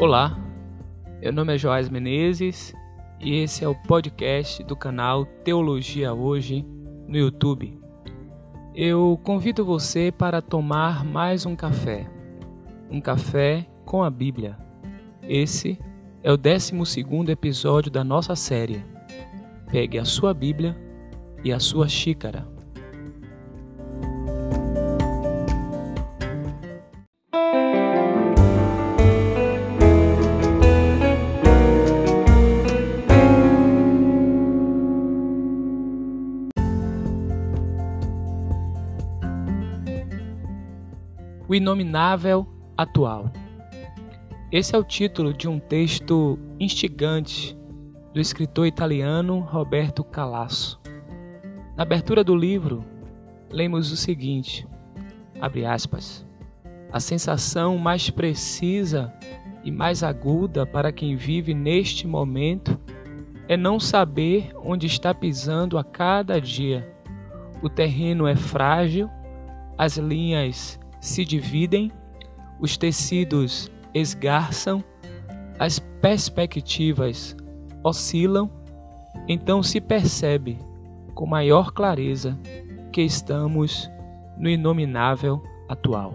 [0.00, 0.34] Olá,
[1.20, 2.74] meu nome é Joás Menezes
[3.20, 6.64] e esse é o podcast do canal Teologia Hoje
[7.06, 7.78] no YouTube.
[8.74, 12.10] Eu convido você para tomar mais um café,
[12.90, 14.56] um café com a Bíblia.
[15.22, 15.78] Esse
[16.22, 16.72] é o 12
[17.28, 18.82] episódio da nossa série.
[19.70, 20.74] Pegue a sua Bíblia
[21.44, 22.48] e a sua xícara.
[41.50, 42.46] O Inominável
[42.76, 43.28] Atual.
[44.52, 47.58] Esse é o título de um texto instigante
[48.14, 50.80] do escritor italiano Roberto Calasso.
[51.76, 52.84] Na abertura do livro,
[53.50, 54.64] lemos o seguinte:
[55.40, 56.24] abre aspas.
[56.92, 59.12] A sensação mais precisa
[59.64, 62.78] e mais aguda para quem vive neste momento
[63.48, 66.94] é não saber onde está pisando a cada dia.
[67.60, 69.10] O terreno é frágil,
[69.76, 71.90] as linhas se dividem,
[72.60, 74.84] os tecidos esgarçam,
[75.58, 77.34] as perspectivas
[77.82, 78.50] oscilam,
[79.26, 80.58] então se percebe
[81.14, 82.38] com maior clareza
[82.92, 83.90] que estamos
[84.38, 86.14] no inominável atual.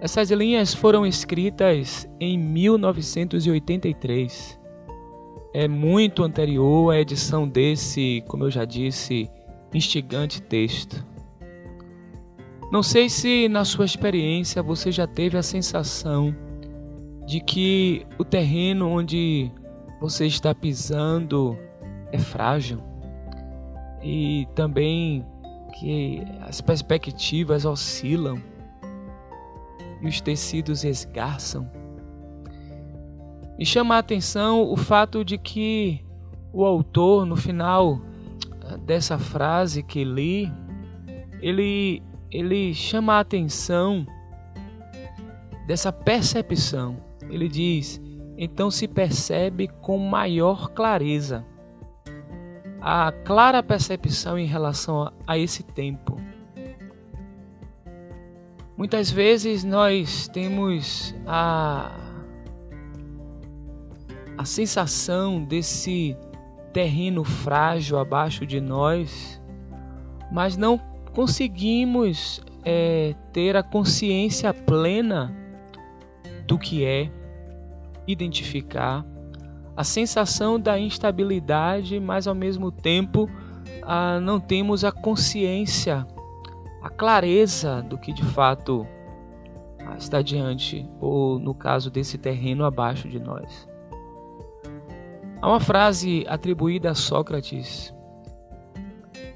[0.00, 4.56] Essas linhas foram escritas em 1983.
[5.52, 9.28] É muito anterior à edição desse, como eu já disse,
[9.74, 11.04] instigante texto.
[12.70, 16.34] Não sei se na sua experiência você já teve a sensação
[17.26, 19.50] de que o terreno onde
[20.00, 21.56] você está pisando
[22.12, 22.78] é frágil
[24.02, 25.24] e também
[25.78, 28.42] que as perspectivas oscilam
[30.02, 31.70] e os tecidos esgarçam.
[33.58, 36.04] Me chama a atenção o fato de que
[36.52, 38.00] o autor, no final
[38.84, 40.52] dessa frase que li,
[41.40, 44.06] ele ele chama a atenção
[45.66, 46.96] dessa percepção.
[47.28, 48.00] Ele diz:
[48.36, 51.44] então se percebe com maior clareza
[52.80, 56.16] a clara percepção em relação a esse tempo.
[58.76, 61.90] Muitas vezes nós temos a,
[64.38, 66.16] a sensação desse
[66.72, 69.42] terreno frágil abaixo de nós,
[70.30, 70.78] mas não
[71.18, 75.34] conseguimos é, ter a consciência plena
[76.46, 77.10] do que é,
[78.06, 79.04] identificar
[79.76, 83.28] a sensação da instabilidade, mas ao mesmo tempo
[84.22, 86.06] não temos a consciência,
[86.80, 88.86] a clareza do que de fato
[89.98, 93.68] está diante, ou no caso desse terreno abaixo de nós.
[95.42, 97.92] Há uma frase atribuída a Sócrates,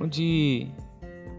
[0.00, 0.72] onde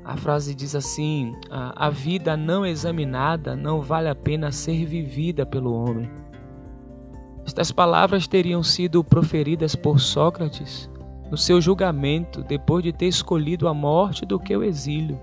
[0.08, 5.74] a frase diz assim: a vida não examinada não vale a pena ser vivida pelo
[5.74, 6.10] homem.
[7.46, 10.90] Estas palavras teriam sido proferidas por Sócrates
[11.30, 15.20] no seu julgamento depois de ter escolhido a morte do que o exílio.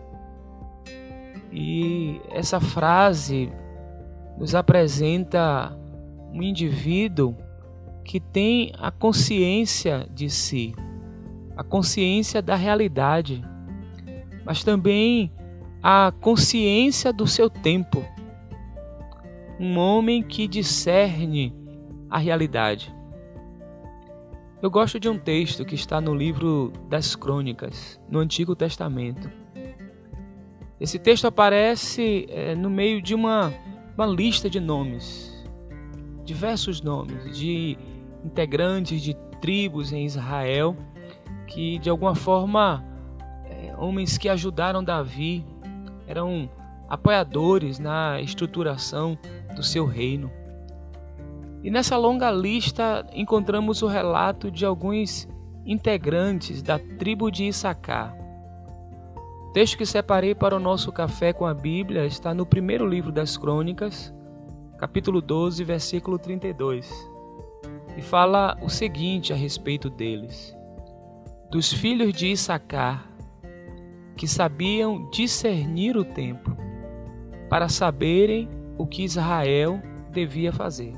[1.50, 3.50] E essa frase
[4.36, 5.74] nos apresenta
[6.30, 7.34] um indivíduo
[8.04, 10.74] que tem a consciência de si,
[11.56, 13.42] a consciência da realidade
[14.44, 15.32] mas também
[15.82, 18.04] a consciência do seu tempo.
[19.58, 21.54] Um homem que discerne
[22.10, 22.94] a realidade.
[24.62, 29.30] Eu gosto de um texto que está no livro das Crônicas, no Antigo Testamento.
[30.80, 33.52] Esse texto aparece é, no meio de uma,
[33.96, 35.32] uma lista de nomes,
[36.24, 37.76] diversos nomes, de
[38.24, 40.74] integrantes de tribos em Israel
[41.46, 42.84] que de alguma forma
[43.78, 45.44] homens que ajudaram Davi,
[46.06, 46.48] eram
[46.88, 49.18] apoiadores na estruturação
[49.54, 50.30] do seu reino.
[51.62, 55.26] E nessa longa lista encontramos o relato de alguns
[55.64, 58.14] integrantes da tribo de Issacar.
[59.48, 63.10] O texto que separei para o nosso café com a Bíblia está no primeiro livro
[63.10, 64.12] das Crônicas,
[64.78, 66.92] capítulo 12, versículo 32,
[67.96, 70.54] e fala o seguinte a respeito deles:
[71.50, 73.08] Dos filhos de Issacar,
[74.16, 76.56] que sabiam discernir o tempo,
[77.48, 79.80] para saberem o que Israel
[80.10, 80.94] devia fazer.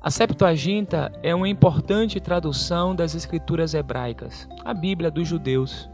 [0.00, 5.90] A Septuaginta é uma importante tradução das escrituras hebraicas, a Bíblia dos judeus.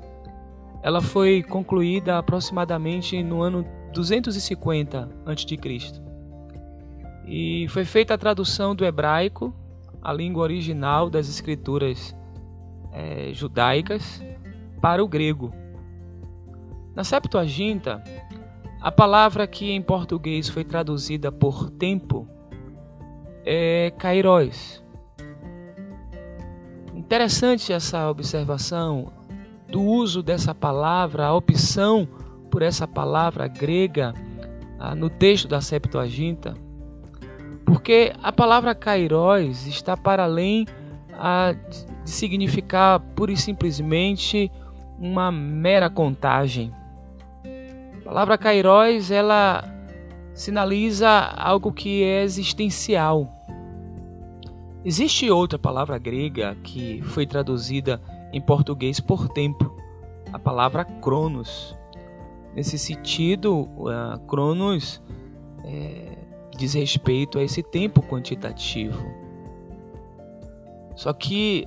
[0.82, 6.03] Ela foi concluída aproximadamente no ano 250 a.C.
[7.26, 9.55] E foi feita a tradução do hebraico,
[10.03, 12.15] a língua original das escrituras
[12.93, 14.23] é, judaicas,
[14.84, 15.50] para o grego.
[16.94, 18.04] Na Septuaginta,
[18.82, 22.28] a palavra que em português foi traduzida por tempo
[23.46, 24.84] é kairos.
[26.94, 29.10] Interessante essa observação
[29.70, 32.06] do uso dessa palavra, a opção
[32.50, 34.12] por essa palavra grega
[34.78, 36.52] ah, no texto da Septuaginta,
[37.64, 40.66] porque a palavra kairos está para além
[41.14, 44.52] ah, de significar pura e simplesmente
[44.99, 46.73] uma mera contagem.
[48.00, 49.64] A palavra kairos ela
[50.35, 53.31] sinaliza algo que é existencial.
[54.85, 58.00] Existe outra palavra grega que foi traduzida
[58.32, 59.75] em português por tempo,
[60.32, 61.75] a palavra cronos.
[62.55, 63.69] Nesse sentido,
[64.29, 65.02] cronos
[65.64, 66.19] é,
[66.56, 69.02] diz respeito a esse tempo quantitativo.
[70.94, 71.67] Só que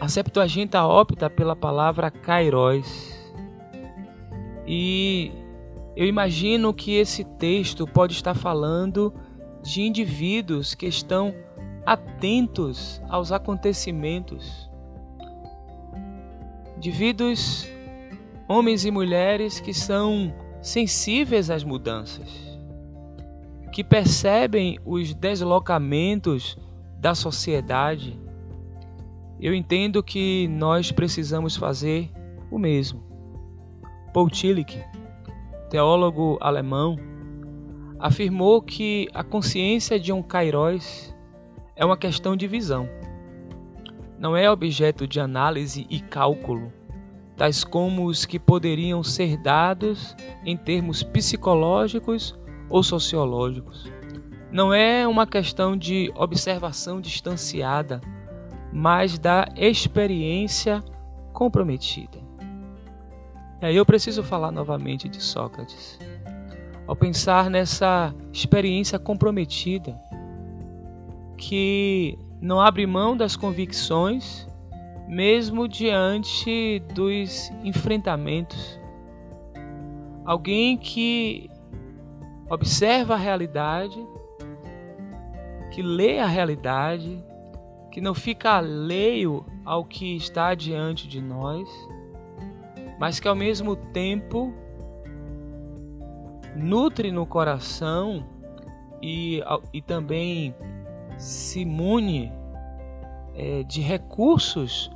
[0.00, 3.14] a Septuaginta opta pela palavra kairos.
[4.66, 5.30] E
[5.96, 9.14] eu imagino que esse texto pode estar falando
[9.62, 11.34] de indivíduos que estão
[11.86, 14.70] atentos aos acontecimentos.
[16.76, 17.68] Indivíduos,
[18.48, 22.58] homens e mulheres que são sensíveis às mudanças,
[23.70, 26.58] que percebem os deslocamentos
[26.98, 28.18] da sociedade.
[29.40, 32.10] Eu entendo que nós precisamos fazer
[32.50, 33.02] o mesmo.
[34.12, 34.80] Paul Tillich,
[35.68, 36.96] teólogo alemão,
[37.98, 41.14] afirmou que a consciência de um Kairos
[41.74, 42.88] é uma questão de visão.
[44.18, 46.72] Não é objeto de análise e cálculo,
[47.36, 52.38] tais como os que poderiam ser dados em termos psicológicos
[52.70, 53.90] ou sociológicos.
[54.52, 58.00] Não é uma questão de observação distanciada,
[58.74, 60.82] mas da experiência
[61.32, 62.18] comprometida.
[63.62, 65.96] E aí eu preciso falar novamente de Sócrates.
[66.84, 69.96] Ao pensar nessa experiência comprometida,
[71.38, 74.46] que não abre mão das convicções,
[75.06, 78.78] mesmo diante dos enfrentamentos.
[80.24, 81.48] Alguém que
[82.50, 84.04] observa a realidade,
[85.70, 87.24] que lê a realidade,
[87.94, 91.68] que não fica alheio ao que está diante de nós,
[92.98, 94.52] mas que ao mesmo tempo
[96.56, 98.26] nutre no coração
[99.00, 99.40] e,
[99.72, 100.52] e também
[101.16, 102.32] se mune
[103.32, 104.90] é, de recursos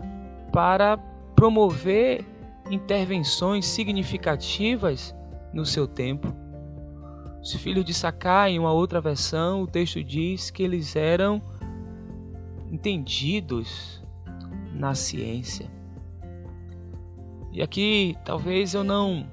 [0.53, 0.97] para
[1.37, 2.25] promover
[2.69, 5.15] intervenções significativas
[5.53, 6.35] no seu tempo.
[7.41, 11.41] Os filhos de Sakai, em uma outra versão, o texto diz que eles eram
[12.79, 14.01] entendidos
[14.73, 15.69] na ciência.
[17.53, 19.27] E aqui talvez eu não,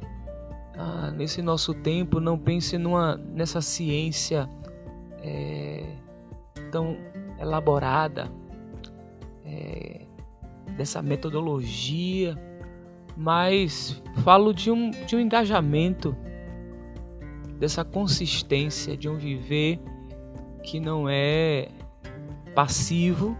[0.75, 4.49] ah, nesse nosso tempo, não pense numa, nessa ciência
[5.21, 5.85] é,
[6.71, 6.97] tão
[7.39, 8.31] elaborada,
[9.45, 10.07] é,
[10.75, 12.35] dessa metodologia,
[13.15, 16.15] mas falo de um, de um engajamento,
[17.59, 19.79] dessa consistência, de um viver
[20.63, 21.69] que não é
[22.55, 23.37] passivo,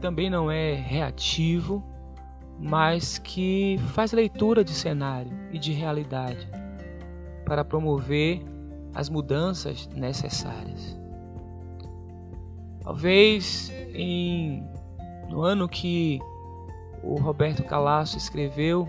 [0.00, 1.84] também não é reativo,
[2.58, 6.48] mas que faz leitura de cenário e de realidade
[7.44, 8.42] para promover
[8.94, 10.98] as mudanças necessárias.
[12.82, 14.66] Talvez em,
[15.28, 16.18] no ano que
[17.02, 18.88] o Roberto Calasso escreveu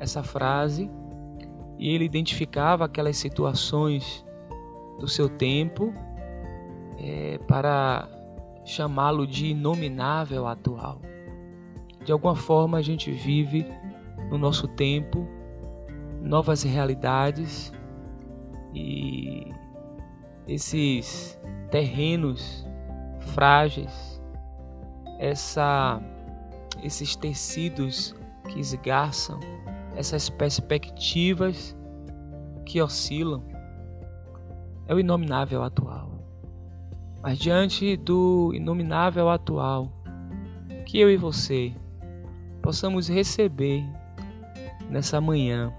[0.00, 0.90] essa frase
[1.78, 4.24] e ele identificava aquelas situações
[4.98, 5.92] do seu tempo
[6.98, 8.08] é, para
[8.64, 11.00] chamá-lo de inominável atual.
[12.04, 13.66] De alguma forma a gente vive
[14.30, 15.26] no nosso tempo
[16.20, 17.72] novas realidades
[18.74, 19.52] e
[20.46, 21.38] esses
[21.70, 22.66] terrenos
[23.34, 24.20] frágeis,
[25.18, 26.00] essa,
[26.82, 28.14] esses tecidos
[28.48, 29.40] que esgarçam,
[29.96, 31.76] essas perspectivas
[32.66, 33.42] que oscilam.
[34.86, 36.03] É o inominável atual.
[37.24, 39.90] Mas diante do inominável atual,
[40.84, 41.72] que eu e você
[42.60, 43.82] possamos receber
[44.90, 45.72] nessa manhã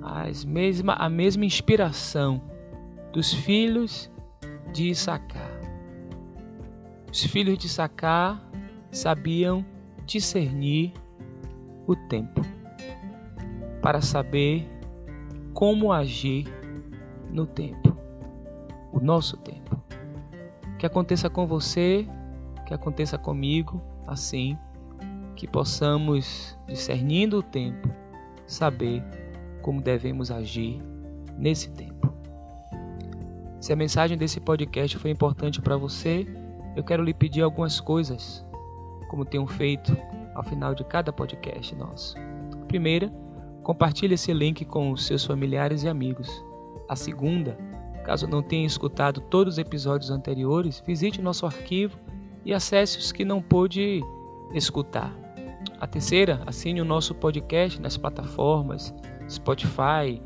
[0.00, 2.40] as mesma, a mesma inspiração
[3.12, 4.08] dos filhos
[4.72, 5.50] de Issacar.
[7.10, 8.40] Os filhos de Sacar
[8.92, 9.66] sabiam
[10.06, 10.92] discernir
[11.88, 12.40] o tempo
[13.82, 14.64] para saber
[15.52, 16.46] como agir
[17.32, 17.98] no tempo.
[18.92, 19.87] o nosso tempo.
[20.78, 22.06] Que aconteça com você,
[22.66, 24.56] que aconteça comigo, assim,
[25.34, 27.88] que possamos, discernindo o tempo,
[28.46, 29.02] saber
[29.62, 30.82] como devemos agir
[31.36, 32.12] nesse tempo.
[33.60, 36.26] Se a mensagem desse podcast foi importante para você,
[36.76, 38.44] eu quero lhe pedir algumas coisas,
[39.08, 39.96] como tenho feito
[40.34, 42.16] ao final de cada podcast nosso.
[42.68, 43.12] Primeira,
[43.62, 46.30] compartilhe esse link com os seus familiares e amigos.
[46.88, 47.58] A segunda,
[48.08, 51.98] caso não tenha escutado todos os episódios anteriores, visite nosso arquivo
[52.42, 54.00] e acesse os que não pôde
[54.54, 55.14] escutar.
[55.78, 58.94] A terceira, assine o nosso podcast nas plataformas
[59.28, 60.22] Spotify,